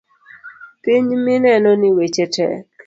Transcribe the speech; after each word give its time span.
Piny 0.83 1.09
minenoni 1.25 1.89
weche 1.97 2.25
tek. 2.35 2.63